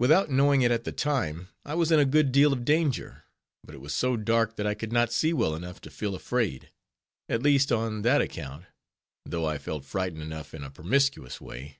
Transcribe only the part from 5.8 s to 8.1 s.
to feel afraid—at least on